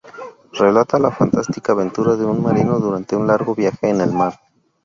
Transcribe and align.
Relata 0.53 0.97
la 0.97 1.11
fantástica 1.11 1.73
aventura 1.73 2.15
de 2.15 2.25
un 2.25 2.41
marino 2.41 2.79
durante 2.79 3.15
un 3.15 3.27
largo 3.27 3.53
viaje 3.53 3.87
en 3.87 4.01
el 4.01 4.11
mar. 4.11 4.33